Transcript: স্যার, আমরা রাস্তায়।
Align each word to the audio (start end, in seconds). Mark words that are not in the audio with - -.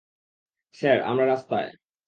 স্যার, 0.75 0.97
আমরা 1.01 1.25
রাস্তায়। 1.25 1.69